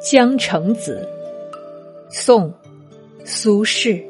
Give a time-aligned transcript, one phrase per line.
[0.02, 1.06] 《江城子》
[2.08, 2.48] 宋·
[3.22, 4.02] 苏轼。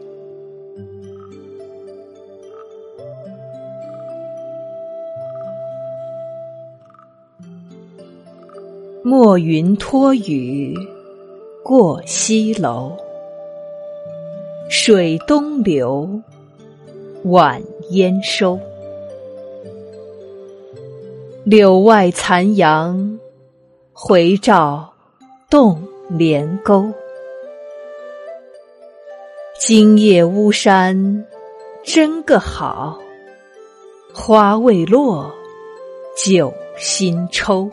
[9.03, 10.77] 暮云托雨
[11.65, 12.93] 过西楼，
[14.69, 16.09] 水东流，
[17.25, 18.57] 晚烟收。
[21.43, 23.19] 柳外残阳，
[23.93, 24.87] 回照。
[25.51, 25.83] 洞
[26.13, 26.93] 连钩，
[29.61, 31.25] 今夜巫山
[31.85, 32.99] 真个好，
[34.13, 35.33] 花未落，
[36.17, 37.71] 酒新抽。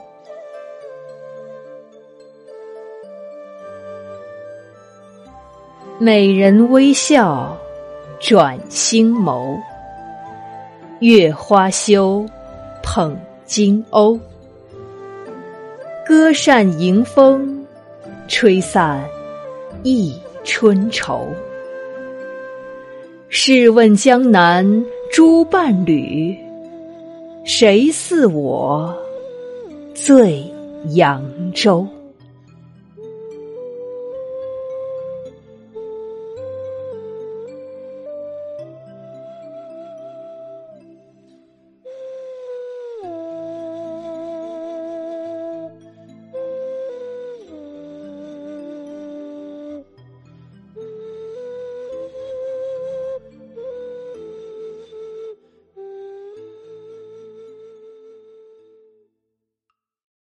[5.98, 7.58] 美人微笑
[8.20, 9.60] 转星眸，
[11.00, 12.24] 月花羞
[12.84, 14.20] 捧金瓯，
[16.06, 17.57] 歌扇迎风。
[18.28, 19.04] 吹散
[19.84, 21.28] 一春愁。
[23.30, 26.38] 试问江南诸伴侣，
[27.44, 28.96] 谁似我
[29.94, 30.44] 醉
[30.96, 31.88] 扬州？